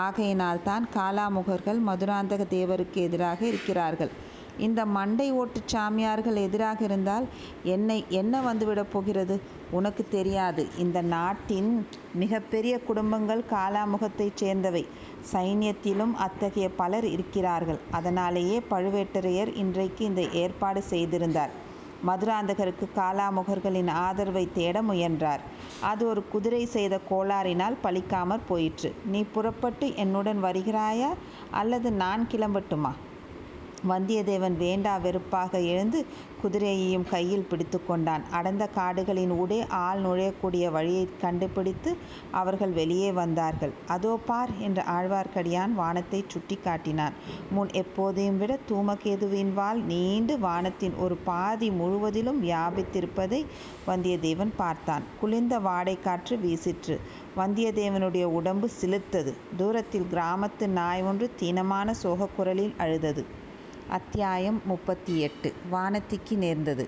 ஆகையினால் 0.05 0.63
தான் 0.69 0.87
காலாமுகர்கள் 0.95 1.81
மதுராந்தக 1.89 2.45
தேவருக்கு 2.57 3.01
எதிராக 3.07 3.39
இருக்கிறார்கள். 3.51 4.13
இந்த 4.57 4.85
மண்டை 4.85 5.31
ஓட்டு 5.31 5.61
சாமியார்கள் 5.65 6.35
எதிராக 6.35 6.83
இருந்தால் 6.83 7.25
என்னை 7.63 8.05
என்ன 8.09 8.53
வந்துவிடப் 8.53 8.91
போகிறது? 8.91 9.41
உனக்கு 9.71 10.07
தெரியாது. 10.11 10.67
இந்த 10.77 11.01
நாட்டின் 11.01 11.87
மிகப்பெரிய 12.13 12.79
குடும்பங்கள் 12.79 13.43
காலாமுகத்தைச் 13.51 14.35
சேர்ந்தவை. 14.35 14.83
சைன்யத்திலும் 15.33 16.13
அத்தகைய 16.13 16.69
பலர் 16.69 17.05
இருக்கிறார்கள். 17.05 17.79
அதனாலேயே 17.91 18.61
பழுவேட்டரையர் 18.71 19.55
இன்றைக்கு 19.55 20.05
இந்த 20.05 20.21
ஏற்பாடு 20.33 20.81
செய்திருந்தார். 20.81 21.65
மதுராந்தகருக்கு 22.07 22.85
காலாமுகர்களின் 22.95 23.89
ஆதரவை 23.89 24.49
தேட 24.53 24.81
முயன்றார். 24.81 25.39
அது 25.81 26.07
ஒரு 26.07 26.27
குதிரை 26.27 26.65
செய்த 26.65 26.99
கோளாறினால் 27.09 27.77
பலிக்காமற் 27.83 28.47
போயிற்று. 28.47 28.93
நீ 29.05 29.23
புறப்பட்டு 29.23 29.95
என்னுடன் 29.95 30.43
வருகிறாயா? 30.43 31.09
அல்லது 31.51 31.91
நான் 31.91 32.27
கிளம்பட்டுமா? 32.31 32.91
வந்தியத்தேவன் 33.85 34.55
வேண்டா 34.57 34.97
வெறுப்பாக 34.97 35.59
எழுந்து 35.59 36.05
குதிரையையும் 36.43 37.05
கையில் 37.09 37.45
பிடித்து 37.49 37.85
கொண்டான். 37.85 38.23
அடர்ந்த 38.31 38.67
காடுகளின் 38.67 39.29
ஊடே 39.29 39.65
ஆள் 39.67 40.01
நுழையக்கூடிய 40.01 40.71
வழியை 40.71 41.09
கண்டுபிடித்து 41.21 41.97
அவர்கள் 42.31 42.71
வெளியே 42.71 43.11
வந்தார்கள். 43.11 43.73
அதோ 43.87 44.19
பார் 44.25 44.51
என்று 44.59 44.81
ஆழ்வார்க்கடியான் 44.81 45.73
வானத்தை 45.73 46.25
சுட்டி 46.27 46.59
காட்டினான். 46.63 47.13
முன் 47.49 47.67
எப்போதையும் 47.67 48.37
விட 48.37 48.59
தூமகேதுவின் 48.69 49.53
வால் 49.53 49.81
நீண்டு 49.83 50.39
வானத்தின் 50.39 50.95
ஒரு 50.95 51.15
பாதி 51.15 51.69
முழுவதிலும் 51.69 52.43
வியாபித்திருப்பதை 52.43 53.45
வந்தியத்தேவன் 53.87 54.53
பார்த்தான். 54.57 55.03
குளிர்ந்த 55.21 55.59
வாடை 55.59 55.99
காற்று 55.99 56.37
வீசிற்று. 56.37 56.99
வந்தியத்தேவனுடைய 57.37 58.23
உடம்பு 58.23 58.69
சிலிர்த்தது. 58.81 59.33
தூரத்தில் 59.57 60.07
கிராமத்து 60.13 60.67
நாய் 60.67 61.03
ஒன்று 61.03 61.31
தீனமான 61.39 61.93
சோகக்குரலில் 62.03 62.75
அழுதது. 62.77 63.45
அத்தியாயம் 63.89 64.61
முப்பத்தி 64.65 65.13
எட்டு 65.19 65.53
வானத்திக்கு 65.71 66.35
நேர்ந்தது. 66.37 66.85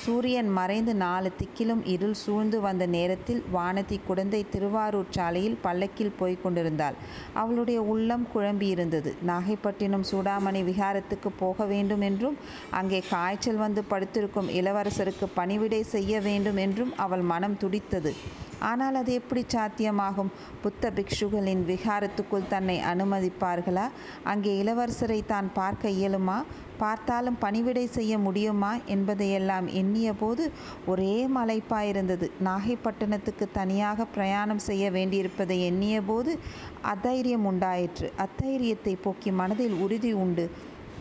சூரியன் 0.00 0.48
மறைந்து 0.48 0.94
நாலு 0.94 1.30
திக்கிலும் 1.38 1.80
இருள் 1.84 2.14
சூழ்ந்து 2.14 2.60
வந்த 2.60 2.86
நேரத்தில் 2.86 3.42
வானதி 3.54 4.00
குடந்தை 4.06 4.40
திருவாரூர் 4.50 5.10
சாலையில் 5.10 5.58
பல்லக்கில் 5.62 6.12
போய்க் 6.18 6.42
கொண்டிருந்தாள். 6.42 6.94
அவளுடைய 7.34 7.82
உள்ளம் 7.82 8.26
குழம்பியிருந்தது. 8.34 9.12
நாகைப்பட்டினம் 9.26 10.06
சூடாமணி 10.10 10.62
விகாரத்துக்கு 10.64 11.32
போக 11.38 11.64
வேண்டும் 11.64 12.00
என்றும் 12.00 12.38
அங்கே 12.70 13.02
காய்ச்சல் 13.10 13.56
வந்து 13.56 13.84
படுத்திருக்கும் 13.84 14.48
இளவரசருக்கு 14.48 15.28
பணிவிடை 15.34 15.82
செய்ய 15.82 16.20
வேண்டும் 16.20 16.56
என்றும் 16.56 16.96
அவள் 16.96 17.20
மனம் 17.20 17.56
துடித்தது. 17.56 18.14
ஆனால் 18.62 18.94
அது 18.94 19.12
எப்படி 19.12 19.42
சாத்தியமாகும்? 19.54 20.30
புத்த 20.62 20.90
பிக்ஷுகளின் 20.90 21.62
விகாரத்துக்குள் 21.66 22.48
தன்னை 22.48 22.76
அனுமதிப்பார்களா? 22.92 23.86
அங்கே 24.24 24.52
இளவரசரை 24.62 25.20
தான் 25.26 25.48
பார்க்க 25.52 25.88
இயலுமா? 25.88 26.38
பார்த்தாலும் 26.78 27.38
பணிவிடை 27.40 27.86
செய்ய 27.86 28.12
முடியுமா? 28.18 28.72
என்பதையெல்லாம் 28.86 29.66
எண்ணிய 29.72 30.12
போது 30.12 30.44
ஒரே 30.86 31.28
மலைப்பாயிருந்தது. 31.36 32.28
நாகைப்பட்டினத்துக்கு 32.44 33.46
தனியாக 33.52 34.04
பிரயாணம் 34.04 34.58
செய்ய 34.58 34.90
வேண்டியிருப்பதை 34.90 35.58
எண்ணிய 35.60 36.02
போது 36.02 36.38
அதைரியம் 36.82 37.44
உண்டாயிற்று. 37.44 38.12
அத்தைரியத்தை 38.18 38.96
போக்கி 39.02 39.32
மனதில் 39.32 39.72
உறுதி 39.72 40.12
உண்டு. 40.12 40.46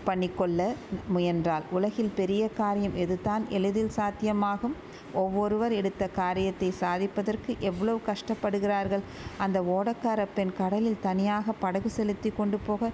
பண்ணிக்கொள்ள 0.06 0.60
முயன்றாள். 1.08 1.66
உலகில் 1.72 2.12
பெரிய 2.16 2.44
காரியம் 2.62 2.96
எதுதான் 3.04 3.44
எளிதில் 3.50 3.96
சாத்தியமாகும்? 3.96 4.76
ஒவ்வொருவர் 5.14 5.72
எடுத்த 5.72 6.04
காரியத்தை 6.08 6.70
சாதிப்பதற்கு 6.80 7.52
எவ்வளவு 7.60 8.02
கஷ்டப்படுகிறார்கள்? 8.10 9.04
அந்த 9.38 9.58
ஓடக்கார 9.76 10.26
பெண் 10.36 10.54
கடலில் 10.58 11.02
தனியாக 11.02 11.52
படகு 11.64 11.90
செலுத்தி 11.90 12.32
கொண்டு 12.38 12.60
போக 12.68 12.92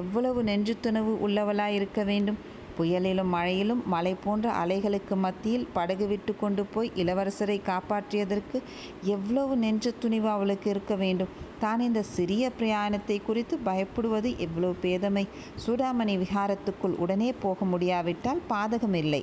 எவ்வளவு 0.00 0.42
நெஞ்சுத்துணவு 0.42 1.14
உள்ளவளாய் 1.26 1.76
இருக்க 1.80 2.02
வேண்டும்? 2.04 2.40
புயலிலும் 2.80 3.32
மழையிலும் 3.36 3.82
மலை 3.94 4.14
போன்ற 4.24 4.48
அலைகளுக்கு 4.62 5.16
மத்தியில் 5.24 5.68
படகு 5.76 6.06
விட்டு 6.12 6.32
கொண்டு 6.42 6.62
போய் 6.74 6.92
இளவரசரை 7.02 7.58
காப்பாற்றியதற்கு 7.70 8.58
எவ்வளவு 9.14 9.54
நெஞ்ச 9.64 9.92
துணிவு 10.02 10.28
அவளுக்கு 10.28 10.68
இருக்க 10.70 10.94
வேண்டும். 11.04 11.32
தான் 11.60 11.80
இந்த 11.86 12.00
சிறிய 12.16 12.44
பிரயாணத்தை 12.58 13.16
குறித்து 13.22 13.54
பயப்படுவது 13.64 14.30
எவ்வளவு 14.46 14.76
பேதமை. 14.84 15.24
சூடாமணி 15.64 16.14
விஹாரத்துக்குள் 16.22 16.96
உடனே 17.04 17.30
போக 17.44 17.64
முடியாவிட்டால் 17.64 18.40
பாதகமில்லை 18.52 19.22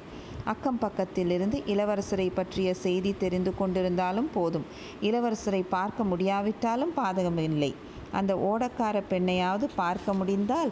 அக்கம் 0.53 0.81
பக்கத்திலிருந்து 0.83 1.57
இளவரசரை 1.73 2.27
பற்றிய 2.33 2.69
செய்தி 2.83 3.11
தெரிந்து 3.23 3.53
கொண்டிருந்தாலும் 3.59 4.29
போதும். 4.33 4.67
இளவரசரை 5.01 5.63
பார்க்க 5.75 6.09
முடியாவிட்டாலும் 6.11 6.93
பாதகமில்லை 6.99 7.71
அந்த 8.19 8.33
ஓடக்கார 8.49 8.97
பெண்ணையாவது 9.09 9.65
பார்க்க 9.81 10.13
முடிந்தால் 10.13 10.71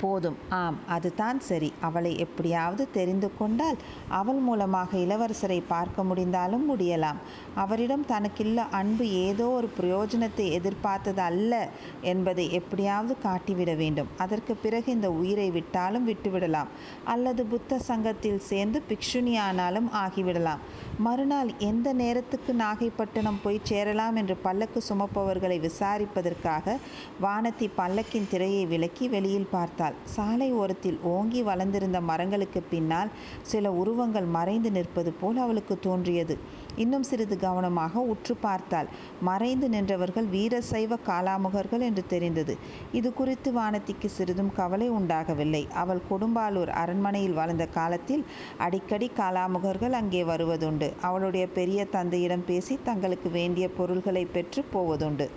போதும் 0.00 0.36
ஆம் 0.48 0.78
அதுதான் 0.86 1.40
சரி. 1.40 1.72
அவளை 1.80 2.18
எப்படியாவது 2.18 2.90
தெரிந்து 2.90 3.30
கொண்டால் 3.38 3.78
அவள் 4.08 4.38
மூலமாக 4.38 4.98
இளவரசரை 4.98 5.62
பார்க்க 5.68 6.04
முடிந்தாலும் 6.04 6.64
முடியலாம். 6.70 7.20
அவரிடம் 7.54 8.06
தனக்குள்ள 8.08 8.56
அன்பு 8.70 9.10
ஏதோ 9.10 9.46
ஒரு 9.46 9.70
பிரயோஜனத்தை 9.80 10.50
எதிர்பார்த்தது 10.50 11.22
அல்ல 11.22 11.68
என்பதை 12.02 12.52
எப்படியாவது 12.52 13.16
காட்டிவிட 13.22 13.76
வேண்டும். 13.76 14.06
அதற்கு 14.18 14.54
பிறகு 14.54 14.92
இந்த 14.92 15.10
உயிரை 15.10 15.50
விட்டாலும் 15.50 16.08
விட்டுவிடலாம். 16.08 16.70
அல்லது 17.04 17.44
புத்த 17.44 17.78
சங்கத்தில் 17.78 18.40
சேர்ந்து 18.40 18.82
பிக்ஷுனியானாலும் 18.88 19.88
ஆகிவிடலாம். 19.92 20.62
மறுநாள் 20.98 21.50
எந்த 21.58 21.92
நேரத்துக்கு 21.92 22.52
நாகைப்பட்டினம் 22.54 23.38
போய் 23.42 23.58
சேரலாம் 23.62 24.16
என்று 24.16 24.36
பல்லக்கு 24.36 24.82
சுமப்பவர்களை 24.88 25.56
விசாரிப்பதற்காக 25.60 26.76
வானத்தி 27.22 27.66
பல்லக்கின் 27.76 28.28
திரையை 28.28 28.66
விலக்கி 28.66 29.08
வெளியில் 29.08 29.48
பார்த்தாள். 29.50 29.94
சாலை 30.04 30.52
ஓரத்தில் 30.52 30.98
ஓங்கி 31.02 31.42
வளர்ந்திருந்த 31.42 32.00
மரங்களுக்கு 32.00 32.62
பின்னால் 32.62 33.10
சில 33.42 33.72
உருவங்கள் 33.72 34.24
மறைந்து 34.24 34.70
நிற்பது 34.70 35.12
போல் 35.12 35.36
அவளுக்கு 35.36 35.78
தோன்றியது. 35.78 36.38
இன்னும் 36.76 37.02
சிறிது 37.02 37.36
கவனமாக 37.38 38.00
உற்று 38.12 38.34
பார்த்தாள் 38.36 38.88
மறைந்து 39.20 39.68
நின்றவர்கள் 39.68 40.28
வீரசைவ 40.34 40.98
காலாமுகர்கள் 41.06 41.80
என்று 41.80 42.04
தெரிந்தது. 42.06 42.56
இது 42.92 43.12
குறித்து 43.12 43.52
வானதிக்கு 43.52 44.08
சிறிதும் 44.08 44.52
கவலை 44.52 44.88
உண்டாகவில்லை. 44.90 45.62
அவள் 45.74 46.02
கொடும்பாலூர் 46.10 46.72
அரண்மனையில் 46.82 47.32
வளர்ந்த 47.32 47.66
காலத்தில் 47.66 48.24
அடிக்கடி 48.58 49.10
காலாமுகர்கள் 49.16 49.98
அங்கே 50.00 50.24
வருவதுண்டு. 50.24 50.92
அவளுடைய 51.00 51.46
பெரிய 51.48 51.84
தந்தையிடம் 51.84 52.44
பேசி 52.44 52.76
தங்களுக்கு 52.84 53.30
வேண்டிய 53.30 53.68
பொருள்களை 53.68 54.24
பெற்று 54.24 54.64
போவதுண்டு. 54.74 55.28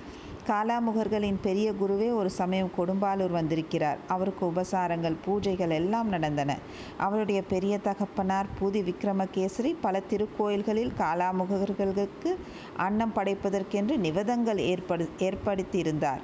காலாமுகர்களின் 0.50 1.40
பெரிய 1.42 1.72
குருவே 1.72 2.16
ஒரு 2.16 2.30
சமயம் 2.30 2.70
கொடும்பாலூர் 2.78 3.30
வந்திருக்கிறார். 3.30 3.98
அவருக்கு 4.08 4.44
உபசாரங்கள் 4.46 5.18
பூஜைகள் 5.26 5.74
எல்லாம் 5.80 6.10
நடந்தன. 6.10 6.58
அவருடைய 6.98 7.42
பெரிய 7.42 7.78
தகப்பனார் 7.78 8.46
பூதி 8.60 8.82
விக்ரமகேசரி 8.90 9.76
பல 9.82 10.02
திருக்கோயில்களில் 10.10 10.96
காலாமுகர்களுக்கு 10.98 12.34
அன்னம் 12.78 13.16
படைப்பதற்கென்று 13.16 13.98
நிவதங்கள் 13.98 14.58
ஏற்படு 14.58 15.10
ஏற்படுத்தியிருந்தார். 15.20 16.24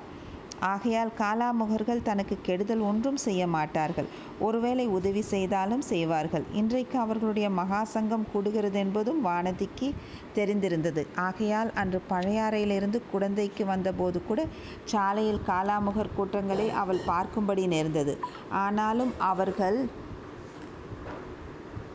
ஆகையால் 0.64 1.12
காலாமுகர்கள் 1.20 2.04
தனக்கு 2.04 2.36
கெடுதல் 2.42 2.82
ஒன்றும் 2.82 3.18
செய்ய 3.18 3.44
மாட்டார்கள். 3.48 4.08
ஒருவேளை 4.40 4.86
உதவி 4.88 5.24
செய்தாலும் 5.32 5.82
செய்வார்கள். 5.82 6.46
இன்றைக்கு 6.52 6.98
அவர்களுடைய 7.00 7.48
மகாசங்கம் 7.52 8.28
கூடுகிறது 8.34 8.78
என்பதும் 8.78 9.20
வானதிக்கு 9.26 9.90
தெரிந்திருந்தது. 10.36 11.04
ஆகையால் 11.28 11.72
அன்று 11.74 12.02
பழையாறையிலிருந்து 12.10 13.02
குடந்தைக்கு 13.14 13.66
வந்தபோது 13.66 14.20
கூட 14.26 14.42
சாலையில் 14.86 15.42
காலாமுகர் 15.48 16.16
கூட்டங்களை 16.16 16.68
அவள் 16.84 17.02
பார்க்கும்படி 17.08 17.66
நேர்ந்தது. 17.68 18.16
ஆனாலும் 18.64 19.14
அவர்கள் 19.24 19.78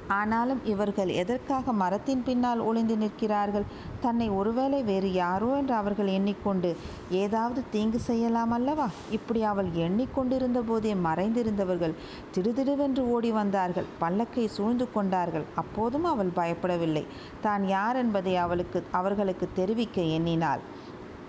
ஆனாலும் 0.08 0.60
இவர்கள் 0.64 1.08
எதற்காக 1.08 1.72
மரத்தின் 1.72 2.22
பின்னால் 2.22 2.60
ஒளிந்து 2.60 2.96
நிற்கிறார்கள்? 2.96 3.66
தன்னை 4.00 4.28
ஒருவேளை 4.28 4.82
வேறு 4.82 5.12
யாரோ 5.12 5.56
என்று 5.56 5.74
அவர்கள் 5.74 6.06
எண்ணிக்கொண்டு 6.06 6.76
ஏதாவது 7.10 7.64
தீங்கு 7.70 8.00
செய்யலாம் 8.00 8.50
அல்லவா? 8.50 8.88
இப்படி 9.10 9.42
அவள் 9.42 9.70
எண்ணிக்கொண்டிருந்த 9.72 10.60
போதே 10.60 10.94
மறைந்திருந்தவர்கள் 10.94 11.94
திடுதிடுவென்று 12.34 13.04
ஓடி 13.06 13.30
வந்தார்கள். 13.30 13.86
பல்லக்கை 14.00 14.46
சூழ்ந்து 14.46 14.92
கொண்டார்கள். 14.92 15.44
அப்போதும் 15.54 16.04
அவள் 16.04 16.36
பயப்படவில்லை. 16.36 17.06
தான் 17.40 17.66
யார் 17.66 17.96
என்பதை 17.96 18.36
அவளுக்கு 18.36 18.84
அவர்களுக்கு 18.90 19.48
தெரிவிக்க 19.54 20.00
எண்ணினாள். 20.00 20.60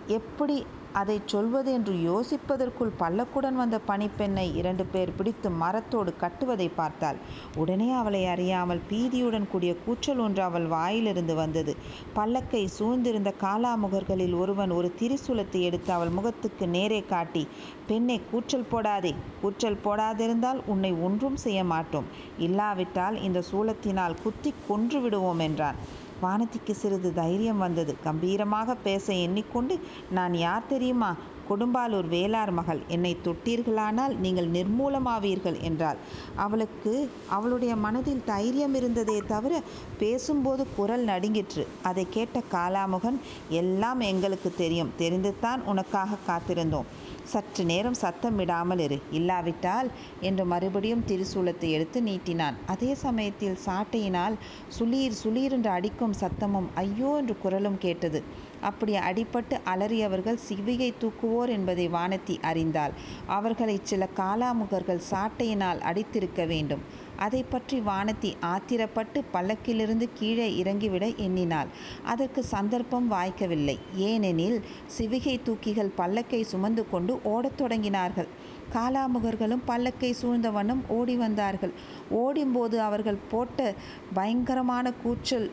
எப்படி 0.07 0.65
அதை 0.93 1.21
சொல்வது 1.25 1.73
என்று 1.73 1.93
யோசிப்பதற்குள் 2.01 2.91
பல்லக்குடன் 2.99 3.53
வந்த 3.53 3.79
பணிப்பெண்ணை 3.87 4.55
இரண்டு 4.55 4.85
பேர் 4.85 5.15
பிடித்து 5.15 5.49
மரத்தோடு 5.49 6.15
கட்டுவதை 6.17 6.69
பார்த்தாள். 6.69 7.17
உடனே 7.55 7.91
அவளை 7.91 8.25
அறியாமல் 8.25 8.81
பீதியுடன் 8.89 9.47
கூடிய 9.47 9.75
கூச்சல் 9.85 10.17
ஒன்று 10.17 10.43
அவள் 10.43 10.67
வாயிலிருந்து 10.67 11.35
வந்தது. 11.35 11.75
பல்லக்கை 12.15 12.63
சூழ்ந்திருந்த 12.77 13.33
காலாமுகர்களில் 13.41 14.35
ஒருவன் 14.35 14.71
ஒரு 14.71 14.93
திரிசூலத்தை 14.99 15.61
எடுத்து 15.61 15.93
அவள் 15.93 16.09
முகத்துக்கு 16.09 16.67
நேரே 16.67 17.01
காட்டி 17.05 17.47
பெண்ணை 17.87 18.21
கூச்சல் 18.31 18.69
போடாதே. 18.71 19.13
கூச்சல் 19.41 19.81
போடாதிருந்தால் 19.83 20.59
உன்னை 20.65 20.91
ஒன்றும் 20.91 21.35
செய்ய 21.35 21.63
மாட்டோம். 21.63 22.09
இல்லாவிட்டால் 22.37 23.21
இந்த 23.21 23.43
சூலத்தினால் 23.51 24.19
குத்தி 24.23 24.53
கொன்று 24.67 25.01
விடுவோம் 25.01 25.39
என்றான். 25.39 25.79
வானதிக்கு 26.21 26.71
சிறிது 26.71 27.13
தைரியம் 27.13 27.57
வந்தது. 27.57 27.95
கம்பீரமாக 28.03 28.75
பேச 28.83 29.13
எண்ணிக்கொண்டு 29.13 29.79
நான் 30.11 30.35
யார் 30.35 30.69
தெரியுமா? 30.69 31.11
கொடும்பாலூர் 31.49 32.07
வேளார் 32.15 32.51
மகள். 32.51 32.81
என்னை 32.87 33.17
தொட்டீர்களானால் 33.25 34.15
நீங்கள் 34.15 34.49
நிர்மூலமாவீர்கள் 34.49 35.57
என்றாள். 35.61 35.99
அவளுக்கு 36.35 36.93
அவளுடைய 37.29 37.75
மனதில் 37.75 38.21
தைரியம் 38.25 38.75
இருந்ததே 38.75 39.17
தவிர 39.27 39.61
பேசும்போது 39.97 40.65
குரல் 40.75 41.05
நடுங்கிற்று. 41.05 41.67
அதை 41.83 42.07
கேட்ட 42.09 42.41
காலாமுகன் 42.51 43.19
எல்லாம் 43.49 43.99
எங்களுக்கு 43.99 44.51
தெரியும். 44.57 44.93
தெரிந்துத்தான் 44.97 45.63
உனக்காக 45.65 46.21
காத்திருந்தோம். 46.27 46.89
சற்று 47.31 47.63
நேரம் 47.65 47.97
சத்தம் 48.01 48.37
விடாமல் 48.41 48.81
இரு. 48.85 48.97
இல்லாவிட்டால் 49.11 49.89
என்று 50.19 50.43
மறுபடியும் 50.45 51.03
திரிசூலத்தை 51.07 51.69
எடுத்து 51.69 51.99
நீட்டினான். 52.01 52.55
அதே 52.65 52.91
சமயத்தில் 53.03 53.57
சாட்டையினால் 53.65 54.35
சுளீர் 54.77 55.19
சுளீர் 55.23 55.55
என்று 55.57 55.71
அடிக்கும் 55.77 56.15
சத்தமும் 56.21 56.69
ஐயோ 56.75 57.11
என்று 57.21 57.35
குரலும் 57.43 57.77
கேட்டது. 57.77 58.21
அப்படி 58.61 58.93
அடிபட்டு 58.93 59.57
அலறியவர்கள் 59.65 60.39
சிவிகை 60.49 60.93
தூக்குவோர் 60.99 61.49
என்பதை 61.49 61.89
வானத்தி 61.89 62.39
அறிந்தாள். 62.41 62.91
அவர்களை 63.27 63.79
சில 63.83 64.07
காலாமுகர்கள் 64.17 65.01
சாட்டையினால் 65.11 65.79
அடித்திருக்க 65.79 66.45
வேண்டும். 66.47 66.79
அதை 67.15 67.43
பற்றி 67.43 67.79
வானத்தி 67.79 68.35
ஆத்திரப்பட்டு 68.41 69.21
பல்லக்கிலிருந்து 69.33 70.09
கீழே 70.13 70.63
இறங்கிவிட 70.63 71.15
எண்ணினாள். 71.15 71.67
அதற்கு 72.03 72.43
சந்தர்ப்பம் 72.43 73.11
வாய்க்கவில்லை. 73.11 73.79
ஏனெனில் 73.95 74.61
சிவிகை 74.97 75.39
தூக்கிகள் 75.45 75.91
பல்லக்கை 75.97 76.41
சுமந்து 76.41 76.89
கொண்டு 76.89 77.19
ஓடத் 77.23 77.61
தொடங்கினார்கள். 77.61 78.27
காலாமுகர்களும் 78.73 79.61
பல்லக்கை 79.67 80.11
சூழ்ந்த 80.11 80.51
வண்ணம் 80.51 80.83
ஓடி 80.87 81.15
வந்தார்கள். 81.15 81.73
ஓடும்போது 82.09 82.81
அவர்கள் 82.81 83.17
போட்ட 83.31 83.73
பயங்கரமான 84.13 84.91
கூச்சல் 84.91 85.51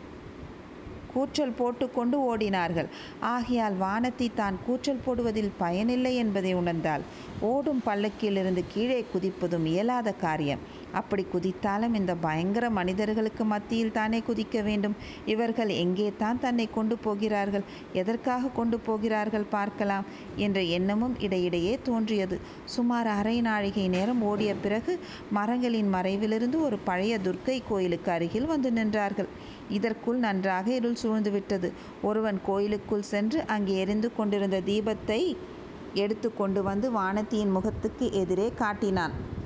கூச்சல் 1.17 1.59
போட்டுக்கொண்டு 1.61 2.17
ஓடினார்கள். 2.31 2.91
ஆகையால் 3.35 3.77
வானத்தி 3.85 4.29
தான் 4.41 4.59
கூச்சல் 4.69 5.05
போடுவதில் 5.05 5.53
பயனில்லை 5.65 6.15
என்பதை 6.25 6.55
உணர்ந்தாள். 6.63 7.05
ஓடும் 7.53 7.85
பல்லக்கிலிருந்து 7.87 8.65
கீழே 8.73 9.01
குதிப்பதும் 9.13 9.69
இயலாத 9.75 10.09
காரியம். 10.25 10.65
அப்படி 11.01 11.23
குதித்தாலும் 11.33 11.95
இந்த 11.99 12.13
பயங்கர 12.25 12.67
மனிதர்களுக்கு 12.77 13.45
மத்தியில் 13.53 13.95
தானே 13.97 14.19
குதிக்க 14.29 14.63
வேண்டும். 14.69 14.95
இவர்கள் 15.33 15.71
எங்கே 15.83 16.07
தான் 16.23 16.41
தன்னை 16.45 16.67
கொண்டு 16.77 16.95
போகிறார்கள்? 17.07 17.65
எதற்காக 18.01 18.53
கொண்டு 18.59 18.77
போகிறார்கள் 18.87 19.47
பார்க்கலாம். 19.57 20.07
என்ற 20.45 20.59
எண்ணமும் 20.79 21.17
இடையிடையே 21.27 21.75
தோன்றியது. 21.89 22.39
சுமார் 22.77 23.11
அரை 23.19 23.37
நாழிகை 23.49 23.87
நேரம் 23.97 24.23
ஓடிய 24.31 24.53
பிறகு 24.65 24.95
மரங்களின் 25.39 25.91
மறைவிலிருந்து 25.97 26.61
ஒரு 26.69 26.79
பழைய 26.89 27.15
துர்க்கை 27.27 27.59
கோயிலுக்கு 27.71 28.13
அருகில் 28.17 28.51
வந்து 28.53 28.71
நின்றார்கள். 28.79 29.31
இதற்குள் 29.69 30.19
நன்றாக 30.19 30.75
இருள் 30.75 30.99
சூழ்ந்துவிட்டது. 31.03 31.73
ஒருவன் 32.03 32.41
கோயிலுக்குள் 32.45 33.03
சென்று 33.03 33.45
அங்கே 33.47 33.77
எரிந்து 33.77 34.15
கொண்டிருந்த 34.15 34.61
தீபத்தை 34.61 35.37
எடுத்து 35.95 36.35
கொண்டு 36.35 36.63
வந்து 36.63 36.93
வானத்தியின் 36.93 37.51
முகத்துக்கு 37.51 38.13
எதிரே 38.13 38.53
காட்டினான். 38.59 39.35